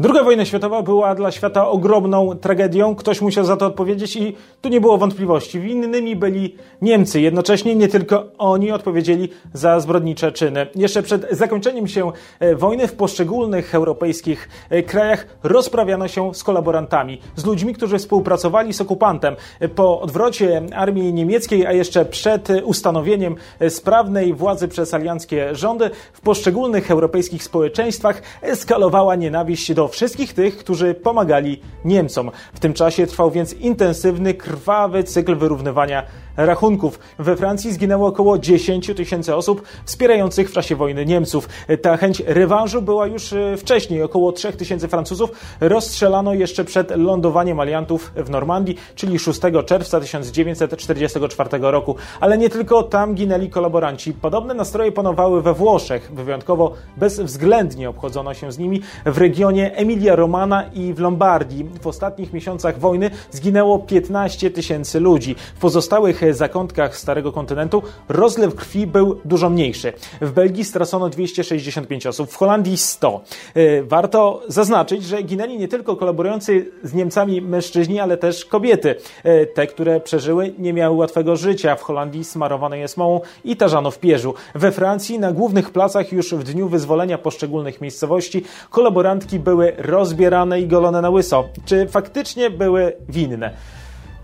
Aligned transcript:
Druga 0.00 0.24
wojna 0.24 0.44
światowa 0.44 0.82
była 0.82 1.14
dla 1.14 1.30
świata 1.30 1.68
ogromną 1.68 2.34
tragedią. 2.38 2.94
Ktoś 2.94 3.20
musiał 3.20 3.44
za 3.44 3.56
to 3.56 3.66
odpowiedzieć 3.66 4.16
i 4.16 4.36
tu 4.60 4.68
nie 4.68 4.80
było 4.80 4.98
wątpliwości. 4.98 5.60
Winnymi 5.60 6.16
byli 6.16 6.56
Niemcy. 6.82 7.20
Jednocześnie 7.20 7.74
nie 7.74 7.88
tylko 7.88 8.24
oni 8.38 8.72
odpowiedzieli 8.72 9.28
za 9.52 9.80
zbrodnicze 9.80 10.32
czyny. 10.32 10.66
Jeszcze 10.74 11.02
przed 11.02 11.26
zakończeniem 11.30 11.88
się 11.88 12.12
e, 12.38 12.54
wojny 12.54 12.88
w 12.88 12.92
poszczególnych 12.92 13.74
europejskich 13.74 14.48
e, 14.70 14.82
krajach 14.82 15.26
rozprawiano 15.42 16.08
się 16.08 16.34
z 16.34 16.44
kolaborantami, 16.44 17.20
z 17.36 17.44
ludźmi, 17.44 17.74
którzy 17.74 17.98
współpracowali 17.98 18.72
z 18.72 18.80
okupantem. 18.80 19.36
Po 19.74 20.00
odwrocie 20.00 20.62
armii 20.74 21.12
niemieckiej, 21.12 21.66
a 21.66 21.72
jeszcze 21.72 22.04
przed 22.04 22.48
ustanowieniem 22.64 23.34
sprawnej 23.68 24.34
władzy 24.34 24.68
przez 24.68 24.94
alianckie 24.94 25.54
rządy 25.54 25.90
w 26.12 26.20
poszczególnych 26.20 26.90
europejskich 26.90 27.44
społeczeństwach 27.44 28.22
eskalowała 28.42 29.16
nienawiść 29.16 29.74
do 29.74 29.89
wszystkich 29.90 30.34
tych, 30.34 30.56
którzy 30.56 30.94
pomagali 30.94 31.60
Niemcom. 31.84 32.30
W 32.54 32.60
tym 32.60 32.74
czasie 32.74 33.06
trwał 33.06 33.30
więc 33.30 33.52
intensywny, 33.52 34.34
krwawy 34.34 35.04
cykl 35.04 35.36
wyrównywania 35.36 36.02
rachunków. 36.36 36.98
We 37.18 37.36
Francji 37.36 37.72
zginęło 37.72 38.08
około 38.08 38.38
10 38.38 38.90
tysięcy 38.96 39.34
osób 39.34 39.62
wspierających 39.84 40.50
w 40.50 40.52
czasie 40.52 40.76
wojny 40.76 41.06
Niemców. 41.06 41.48
Ta 41.82 41.96
chęć 41.96 42.22
rewanżu 42.26 42.82
była 42.82 43.06
już 43.06 43.32
e, 43.32 43.56
wcześniej. 43.56 44.02
Około 44.02 44.32
3 44.32 44.52
tysięcy 44.52 44.88
Francuzów 44.88 45.30
rozstrzelano 45.60 46.34
jeszcze 46.34 46.64
przed 46.64 46.96
lądowaniem 46.96 47.60
aliantów 47.60 48.12
w 48.16 48.30
Normandii, 48.30 48.76
czyli 48.94 49.18
6 49.18 49.40
czerwca 49.66 50.00
1944 50.00 51.50
roku. 51.60 51.96
Ale 52.20 52.38
nie 52.38 52.50
tylko 52.50 52.82
tam 52.82 53.14
ginęli 53.14 53.50
kolaboranci. 53.50 54.12
Podobne 54.12 54.54
nastroje 54.54 54.92
panowały 54.92 55.42
we 55.42 55.54
Włoszech. 55.54 56.10
Wyjątkowo 56.14 56.72
bezwzględnie 56.96 57.90
obchodzono 57.90 58.34
się 58.34 58.52
z 58.52 58.58
nimi 58.58 58.80
w 59.06 59.18
regionie 59.18 59.76
Emilia 59.80 60.16
Romana 60.16 60.64
i 60.74 60.94
w 60.94 60.98
Lombardii. 60.98 61.66
W 61.80 61.86
ostatnich 61.86 62.32
miesiącach 62.32 62.78
wojny 62.78 63.10
zginęło 63.30 63.78
15 63.78 64.50
tysięcy 64.50 65.00
ludzi. 65.00 65.36
W 65.56 65.60
pozostałych 65.60 66.34
zakątkach 66.34 66.96
Starego 66.96 67.32
Kontynentu 67.32 67.82
rozlew 68.08 68.54
krwi 68.54 68.86
był 68.86 69.20
dużo 69.24 69.50
mniejszy. 69.50 69.92
W 70.20 70.32
Belgii 70.32 70.64
stracono 70.64 71.08
265 71.08 72.06
osób, 72.06 72.30
w 72.30 72.36
Holandii 72.36 72.76
100. 72.76 73.20
E, 73.54 73.82
warto 73.82 74.42
zaznaczyć, 74.48 75.04
że 75.04 75.22
ginęli 75.22 75.58
nie 75.58 75.68
tylko 75.68 75.96
kolaborujący 75.96 76.70
z 76.82 76.94
Niemcami 76.94 77.42
mężczyźni, 77.42 78.00
ale 78.00 78.16
też 78.16 78.44
kobiety. 78.44 78.94
E, 79.24 79.46
te, 79.46 79.66
które 79.66 80.00
przeżyły, 80.00 80.54
nie 80.58 80.72
miały 80.72 80.96
łatwego 80.96 81.36
życia. 81.36 81.76
W 81.76 81.82
Holandii 81.82 82.24
smarowane 82.24 82.78
je 82.78 82.88
smołą 82.88 83.20
i 83.44 83.56
tarzano 83.56 83.90
w 83.90 83.98
pierzu. 83.98 84.34
We 84.54 84.72
Francji 84.72 85.18
na 85.18 85.32
głównych 85.32 85.70
placach 85.70 86.12
już 86.12 86.34
w 86.34 86.42
dniu 86.42 86.68
wyzwolenia 86.68 87.18
poszczególnych 87.18 87.80
miejscowości 87.80 88.44
kolaborantki 88.70 89.38
były 89.38 89.69
rozbierane 89.78 90.60
i 90.60 90.66
golone 90.66 91.00
na 91.00 91.10
łyso. 91.10 91.48
Czy 91.64 91.86
faktycznie 91.86 92.50
były 92.50 92.96
winne? 93.08 93.50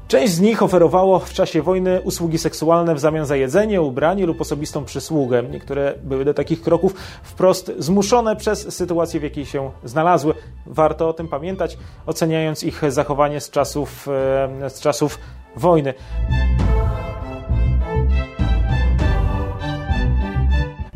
Część 0.08 0.32
z 0.32 0.40
nich 0.40 0.62
oferowało 0.62 1.18
w 1.18 1.32
czasie 1.32 1.62
wojny 1.62 2.00
usługi 2.00 2.38
seksualne 2.38 2.94
w 2.94 3.00
zamian 3.00 3.26
za 3.26 3.36
jedzenie, 3.36 3.82
ubranie 3.82 4.26
lub 4.26 4.40
osobistą 4.40 4.84
przysługę. 4.84 5.42
Niektóre 5.42 5.94
były 6.02 6.24
do 6.24 6.34
takich 6.34 6.62
kroków 6.62 6.94
wprost 7.22 7.72
zmuszone 7.78 8.36
przez 8.36 8.74
sytuację, 8.74 9.20
w 9.20 9.22
jakiej 9.22 9.46
się 9.46 9.70
znalazły. 9.84 10.34
Warto 10.66 11.08
o 11.08 11.12
tym 11.12 11.28
pamiętać, 11.28 11.78
oceniając 12.06 12.64
ich 12.64 12.82
zachowanie 12.88 13.40
z 13.40 13.50
czasów, 13.50 14.08
e, 14.64 14.70
z 14.70 14.80
czasów 14.80 15.18
wojny. 15.56 15.94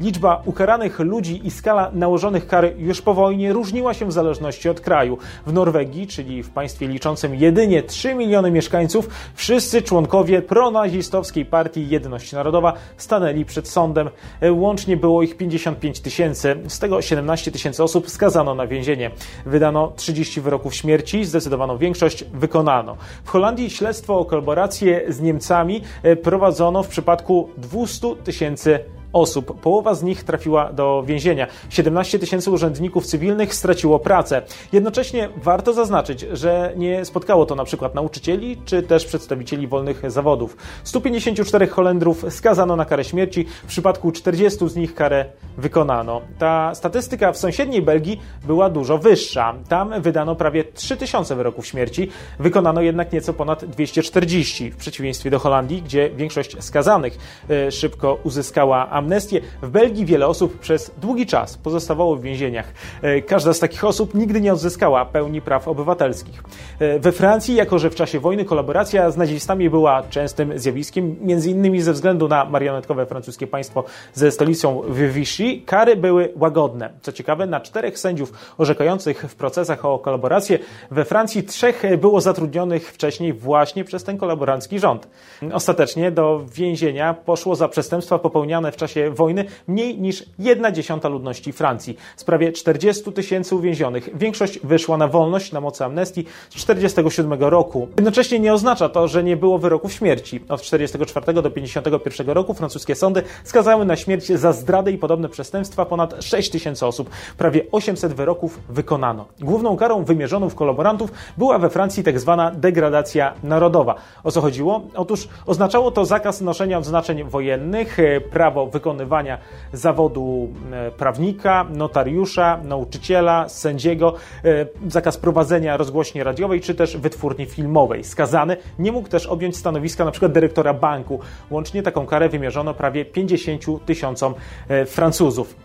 Liczba 0.01 0.43
ukaranych 0.45 0.99
ludzi 0.99 1.47
i 1.47 1.51
skala 1.51 1.91
nałożonych 1.93 2.47
kar 2.47 2.73
już 2.79 3.03
po 3.03 3.15
wojnie 3.15 3.53
różniła 3.53 3.95
się 3.95 4.07
w 4.07 4.13
zależności 4.13 4.69
od 4.69 4.81
kraju. 4.81 5.19
W 5.47 5.53
Norwegii, 5.53 6.07
czyli 6.07 6.43
w 6.43 6.51
państwie 6.51 6.89
liczącym 6.89 7.35
jedynie 7.35 7.83
3 7.83 8.15
miliony 8.15 8.51
mieszkańców, 8.51 9.09
wszyscy 9.35 9.83
członkowie 9.83 10.43
pronazistowskiej 10.43 11.45
partii 11.45 11.89
Jedność 11.89 12.33
Narodowa 12.33 12.73
stanęli 12.97 13.45
przed 13.45 13.69
sądem. 13.69 14.11
Łącznie 14.51 14.97
było 14.97 15.23
ich 15.23 15.37
55 15.37 16.01
tysięcy, 16.01 16.57
z 16.69 16.79
tego 16.79 17.03
17 17.03 17.51
tysięcy 17.51 17.83
osób 17.83 18.11
skazano 18.11 18.55
na 18.55 18.67
więzienie. 18.67 19.11
Wydano 19.47 19.93
30 19.97 20.41
wyroków 20.41 20.75
śmierci, 20.75 21.25
zdecydowaną 21.25 21.79
większość 21.79 22.25
wykonano. 22.25 22.97
W 23.25 23.31
Holandii 23.31 23.71
śledztwo 23.71 24.19
o 24.19 24.25
kolaborację 24.25 25.05
z 25.09 25.21
Niemcami 25.21 25.83
prowadzono 26.23 26.83
w 26.83 26.89
przypadku 26.89 27.49
200 27.57 28.17
tysięcy 28.25 28.79
osób. 29.13 29.61
Połowa 29.61 29.95
z 29.95 30.03
nich 30.03 30.25
trafiła 30.25 30.73
do 30.73 31.03
więzienia. 31.07 31.47
17 31.71 32.19
tysięcy 32.19 32.51
urzędników 32.51 33.07
cywilnych 33.07 33.55
straciło 33.55 33.99
pracę. 33.99 34.43
Jednocześnie 34.73 35.29
warto 35.37 35.73
zaznaczyć, 35.73 36.21
że 36.33 36.73
nie 36.77 37.05
spotkało 37.05 37.47
to 37.47 37.55
na 37.55 37.65
przykład 37.65 37.95
nauczycieli 37.95 38.57
czy 38.65 38.83
też 38.83 39.05
przedstawicieli 39.05 39.67
wolnych 39.67 40.11
zawodów. 40.11 40.57
154 40.85 41.67
Holendrów 41.67 42.25
skazano 42.29 42.77
na 42.77 42.85
karę 42.85 43.05
śmierci, 43.05 43.47
w 43.65 43.67
przypadku 43.67 44.13
40 44.13 44.69
z 44.69 44.77
nich 44.77 44.95
karę 44.95 45.25
wykonano. 45.59 46.21
Ta 46.39 46.75
statystyka 46.75 47.33
w 47.33 47.37
sąsiedniej 47.37 47.83
Belgii 47.83 48.21
była 48.47 48.71
dużo 48.71 48.99
wyższa. 48.99 49.55
Tam 49.69 50.03
wydano 50.03 50.37
prawie 50.37 50.65
3000 50.65 51.37
wyroków 51.37 51.67
śmierci, 51.67 52.09
wykonano 52.39 52.81
jednak 52.81 53.13
nieco 53.13 53.33
ponad 53.33 53.65
240, 53.65 54.71
w 54.71 54.77
przeciwieństwie 54.77 55.31
do 55.31 55.39
Holandii, 55.39 55.83
gdzie 55.83 56.11
większość 56.11 56.65
skazanych 56.65 57.19
e, 57.51 57.73
szybko 57.73 58.19
uzyskała 58.25 58.91
amnestię. 59.01 59.41
W 59.63 59.71
Belgii 59.71 60.07
wiele 60.07 60.27
osób 60.27 60.59
przez 60.59 60.91
długi 61.03 61.27
czas 61.27 61.57
pozostawało 61.57 62.17
w 62.17 62.23
więzieniach. 62.23 62.73
E, 63.03 63.23
każda 63.23 63.53
z 63.53 63.59
takich 63.59 63.85
osób 63.85 64.15
nigdy 64.15 64.41
nie 64.41 64.53
odzyskała 64.53 65.05
pełni 65.05 65.41
praw 65.41 65.69
obywatelskich. 65.69 66.43
E, 66.79 66.99
we 66.99 67.13
Francji, 67.13 67.55
jako 67.55 67.79
że 67.79 67.91
w 67.91 67.95
czasie 67.95 68.21
wojny 68.21 68.45
kolaboracja 68.45 69.11
z 69.11 69.17
nazistami 69.17 69.71
była 69.71 70.03
częstym 70.03 70.59
zjawiskiem, 70.59 71.17
między 71.21 71.51
innymi 71.51 71.83
ze 71.83 71.93
względu 71.93 72.29
na 72.29 72.45
marionetkowe 72.45 73.07
francuskie 73.07 73.47
państwo 73.47 73.85
ze 74.15 74.31
stolicą 74.31 74.83
w 74.89 75.13
Vichy, 75.13 75.63
kary 75.67 75.97
były 75.97 76.33
łagodne. 76.37 76.91
Co 77.03 77.13
ciekawe, 77.13 77.47
na 77.47 77.61
czterech 77.61 77.99
sędziów 77.99 78.33
orzekających 78.59 79.25
w 79.29 79.35
procesach 79.35 79.85
o 79.85 79.99
kolaborację 79.99 80.59
we 80.91 81.05
Francji 81.05 81.43
trzech 81.43 81.83
było 81.99 82.21
zatrudnionych 82.21 82.93
wcześniej 82.93 83.33
właśnie 83.33 83.85
przez 83.85 84.05
ten 84.05 84.19
kolaborancki 84.19 84.79
rząd. 84.79 85.09
Ostatecznie 85.53 86.11
do 86.11 86.41
więzienia 86.55 87.15
poszło 87.15 87.57
za 87.57 87.69
przestępstwa 87.69 88.19
popełniane 88.19 88.73
w 88.73 88.77
czasie 88.77 88.90
czasie 88.91 89.11
wojny 89.11 89.45
mniej 89.69 90.01
niż 90.01 90.25
jedna 90.39 90.73
dziesiąta 90.73 91.09
ludności 91.09 91.53
Francji. 91.53 91.97
Z 92.17 92.25
prawie 92.25 92.53
40 92.53 93.13
tysięcy 93.13 93.55
uwięzionych 93.55 94.19
większość 94.19 94.59
wyszła 94.59 94.97
na 94.97 95.09
wolność 95.09 95.53
na 95.53 95.61
mocy 95.61 95.85
amnestii 95.85 96.25
z 96.49 96.53
1947 96.53 97.49
roku. 97.51 97.89
Jednocześnie 97.97 98.39
nie 98.39 98.53
oznacza 98.53 98.89
to, 98.89 99.09
że 99.09 99.25
nie 99.25 99.37
było 99.37 99.59
wyroków 99.59 99.93
śmierci. 99.93 100.37
Od 100.37 100.61
1944 100.61 101.43
do 101.43 101.51
1951 101.51 102.35
roku 102.35 102.55
francuskie 102.55 102.95
sądy 102.95 103.23
skazały 103.45 103.85
na 103.85 103.97
śmierć 103.97 104.27
za 104.27 104.53
zdradę 104.53 104.93
i 104.93 104.99
podobne 104.99 105.29
przestępstwa 105.29 105.85
ponad 105.85 106.25
6 106.25 106.51
tysięcy 106.51 106.87
osób. 106.87 107.11
Prawie 107.39 107.63
800 107.73 108.13
wyroków 108.13 108.61
wykonano. 108.69 109.27
Główną 109.41 109.77
karą 109.77 110.05
wymierzoną 110.05 110.49
w 110.49 110.55
kolaborantów 110.55 111.13
była 111.39 111.59
we 111.59 111.71
Francji 111.71 112.05
tak 112.05 112.21
zwana 112.21 112.51
degradacja 112.51 113.35
narodowa. 113.43 113.95
O 114.25 114.31
co 114.31 114.41
chodziło? 114.41 114.83
Otóż 114.95 115.29
oznaczało 115.47 115.91
to 115.91 116.05
zakaz 116.05 116.41
noszenia 116.41 116.79
odznaczeń 116.79 117.25
wojennych, 117.25 117.99
prawo 118.31 118.67
wykonywania 118.81 119.39
zawodu 119.73 120.49
e, 120.73 120.91
prawnika, 120.91 121.67
notariusza, 121.71 122.61
nauczyciela, 122.65 123.49
sędziego, 123.49 124.15
e, 124.45 124.67
zakaz 124.89 125.17
prowadzenia 125.17 125.77
rozgłośni 125.77 126.23
radiowej 126.23 126.61
czy 126.61 126.75
też 126.75 126.97
wytwórni 126.97 127.47
filmowej. 127.47 128.05
Skazany 128.05 128.57
nie 128.79 128.93
mógł 128.93 129.09
też 129.09 129.27
objąć 129.27 129.57
stanowiska 129.57 130.05
np. 130.05 130.29
dyrektora 130.29 130.75
banku. 130.75 131.21
Łącznie 131.51 131.83
taką 131.83 132.07
karę 132.07 132.29
wymierzono 132.29 132.75
prawie 132.75 133.05
50 133.05 133.65
tysiącom 133.87 134.35
e, 134.69 134.87
Francuzów. 134.87 135.57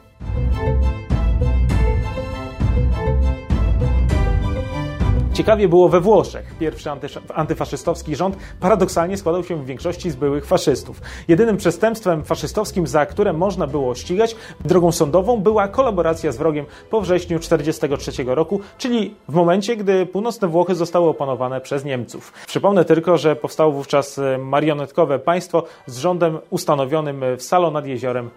Ciekawie 5.36 5.68
było 5.68 5.90
we 5.90 6.02
Włoszech. 6.02 6.56
Pierwszy 6.60 6.90
antyfaszystowski 7.34 8.16
rząd 8.16 8.38
paradoksalnie 8.60 9.18
składał 9.18 9.44
się 9.44 9.56
w 9.56 9.66
większości 9.66 10.12
z 10.12 10.16
byłych 10.16 10.46
faszystów. 10.46 11.02
Jedynym 11.28 11.58
przestępstwem 11.58 12.24
faszystowskim, 12.24 12.88
za 12.88 13.06
które 13.06 13.34
można 13.34 13.68
było 13.68 13.96
ścigać 13.96 14.36
drogą 14.66 14.92
sądową, 14.92 15.38
była 15.38 15.68
kolaboracja 15.68 16.32
z 16.32 16.38
wrogiem 16.38 16.66
po 16.90 17.02
wrześniu 17.02 17.40
1943 17.40 18.24
roku, 18.36 18.62
czyli 18.78 19.16
w 19.30 19.34
momencie, 19.34 19.76
gdy 19.78 20.06
północne 20.06 20.48
Włochy 20.48 20.76
zostały 20.76 21.10
opanowane 21.10 21.62
przez 21.62 21.86
Niemców. 21.86 22.34
Przypomnę 22.48 22.86
tylko, 22.86 23.18
że 23.18 23.36
powstało 23.36 23.72
wówczas 23.72 24.20
marionetkowe 24.40 25.20
państwo 25.20 25.64
z 25.86 25.98
rządem 25.98 26.38
ustanowionym 26.50 27.22
w 27.38 27.44
Salo 27.44 27.72
nad 27.72 27.86
jeziorem 27.86 28.30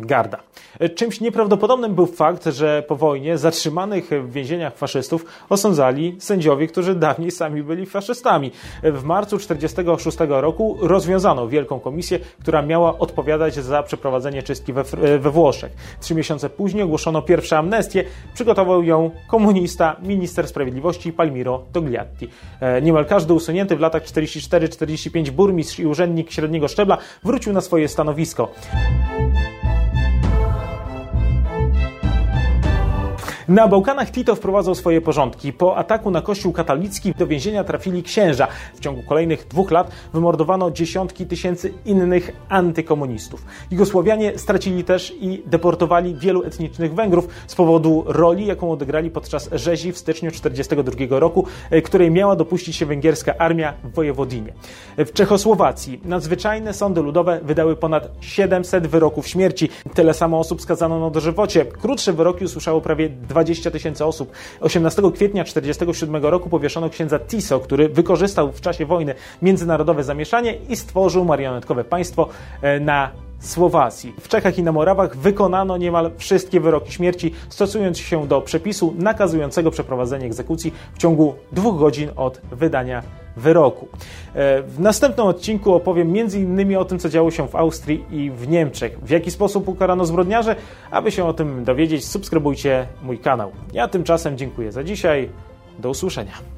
garda. 0.00 0.38
Czymś 0.94 1.20
nieprawdopodobnym 1.20 1.94
był 1.94 2.06
fakt, 2.06 2.44
że 2.44 2.82
po 2.88 2.96
wojnie 2.96 3.38
zatrzymanych 3.38 4.10
w 4.10 4.32
więzieniach 4.32 4.76
faszystów 4.76 5.24
osądzali 5.48 6.16
sędziowie, 6.18 6.66
którzy 6.66 6.94
dawniej 6.94 7.30
sami 7.30 7.62
byli 7.62 7.86
faszystami. 7.86 8.50
W 8.82 9.04
marcu 9.04 9.38
1946 9.38 10.18
roku 10.28 10.78
rozwiązano 10.80 11.48
wielką 11.48 11.80
komisję, 11.80 12.18
która 12.40 12.62
miała 12.62 12.98
odpowiadać 12.98 13.54
za 13.54 13.82
przeprowadzenie 13.82 14.42
czystki 14.42 14.72
we, 14.72 14.84
we 15.18 15.30
Włoszech. 15.30 15.72
Trzy 16.00 16.14
miesiące 16.14 16.50
później 16.50 16.82
ogłoszono 16.82 17.22
pierwsze 17.22 17.58
amnestię. 17.58 18.04
Przygotował 18.34 18.82
ją 18.82 19.10
komunista, 19.28 19.96
minister 20.02 20.48
sprawiedliwości 20.48 21.12
Palmiro 21.12 21.62
Togliatti. 21.72 22.28
E, 22.60 22.82
niemal 22.82 23.06
każdy 23.06 23.34
usunięty 23.34 23.76
w 23.76 23.80
latach 23.80 24.02
44-45 24.02 25.30
burmistrz 25.30 25.78
i 25.78 25.86
urzędnik 25.86 26.32
średniego 26.32 26.68
szczebla 26.68 26.98
wrócił 27.24 27.52
na 27.52 27.60
swoje 27.60 27.88
stanowisko. 27.88 28.48
Na 33.48 33.68
Bałkanach 33.68 34.10
Tito 34.10 34.34
wprowadzał 34.34 34.74
swoje 34.74 35.00
porządki. 35.00 35.52
Po 35.52 35.76
ataku 35.76 36.10
na 36.10 36.22
kościół 36.22 36.52
katolicki 36.52 37.14
do 37.14 37.26
więzienia 37.26 37.64
trafili 37.64 38.02
księża. 38.02 38.46
W 38.74 38.80
ciągu 38.80 39.02
kolejnych 39.02 39.46
dwóch 39.46 39.70
lat 39.70 39.90
wymordowano 40.12 40.70
dziesiątki 40.70 41.26
tysięcy 41.26 41.74
innych 41.84 42.32
antykomunistów. 42.48 43.44
Jugosłowianie 43.70 44.38
stracili 44.38 44.84
też 44.84 45.14
i 45.20 45.42
deportowali 45.46 46.14
wielu 46.14 46.42
etnicznych 46.42 46.94
Węgrów 46.94 47.28
z 47.46 47.54
powodu 47.54 48.04
roli, 48.06 48.46
jaką 48.46 48.72
odegrali 48.72 49.10
podczas 49.10 49.50
rzezi 49.52 49.92
w 49.92 49.98
styczniu 49.98 50.30
1942 50.30 51.20
roku, 51.20 51.46
e, 51.70 51.82
której 51.82 52.10
miała 52.10 52.36
dopuścić 52.36 52.76
się 52.76 52.86
węgierska 52.86 53.34
armia 53.38 53.74
w 53.84 53.94
Wojewodimie. 53.94 54.52
W 54.98 55.12
Czechosłowacji 55.12 56.00
nadzwyczajne 56.04 56.74
sądy 56.74 57.02
ludowe 57.02 57.40
wydały 57.42 57.76
ponad 57.76 58.08
700 58.20 58.86
wyroków 58.86 59.28
śmierci. 59.28 59.68
Tyle 59.94 60.14
samo 60.14 60.38
osób 60.38 60.62
skazano 60.62 61.00
na 61.00 61.10
dożywocie. 61.10 61.64
Krótsze 61.64 62.12
wyroki 62.12 62.44
usłyszało 62.44 62.80
prawie 62.80 63.08
2 63.08 63.37
20 63.44 63.70
tysięcy 63.70 64.04
osób. 64.04 64.32
18 64.60 65.02
kwietnia 65.14 65.44
1947 65.44 66.24
roku 66.24 66.48
powieszono 66.48 66.90
księdza 66.90 67.18
Tiso, 67.18 67.60
który 67.60 67.88
wykorzystał 67.88 68.52
w 68.52 68.60
czasie 68.60 68.86
wojny 68.86 69.14
międzynarodowe 69.42 70.04
zamieszanie 70.04 70.54
i 70.68 70.76
stworzył 70.76 71.24
marionetkowe 71.24 71.84
państwo 71.84 72.28
e, 72.62 72.80
na 72.80 73.10
Słowacji. 73.40 74.14
W 74.20 74.28
Czechach 74.28 74.58
i 74.58 74.62
na 74.62 74.72
Morawach 74.72 75.16
wykonano 75.16 75.76
niemal 75.76 76.10
wszystkie 76.16 76.60
wyroki 76.60 76.92
śmierci, 76.92 77.34
stosując 77.48 77.98
się 77.98 78.26
do 78.26 78.40
przepisu 78.40 78.94
nakazującego 78.98 79.70
przeprowadzenie 79.70 80.26
egzekucji 80.26 80.74
w 80.94 80.98
ciągu 80.98 81.34
dwóch 81.52 81.78
godzin 81.78 82.10
od 82.16 82.40
wydania 82.52 83.02
wyroku. 83.36 83.88
E, 84.34 84.62
w 84.62 84.80
następnym 84.80 85.26
odcinku 85.26 85.74
opowiem 85.74 86.14
m.in. 86.16 86.76
o 86.76 86.84
tym, 86.84 86.98
co 86.98 87.08
działo 87.08 87.30
się 87.30 87.48
w 87.48 87.56
Austrii 87.56 88.04
i 88.10 88.30
w 88.30 88.48
Niemczech, 88.48 88.98
w 89.02 89.10
jaki 89.10 89.30
sposób 89.30 89.68
ukarano 89.68 90.06
zbrodniarzy. 90.06 90.56
Aby 90.90 91.10
się 91.10 91.24
o 91.24 91.32
tym 91.32 91.64
dowiedzieć, 91.64 92.06
subskrybujcie 92.06 92.86
mój 93.02 93.18
kanał. 93.18 93.52
Ja 93.72 93.88
tymczasem 93.88 94.38
dziękuję 94.38 94.72
za 94.72 94.84
dzisiaj. 94.84 95.30
Do 95.78 95.90
usłyszenia. 95.90 96.57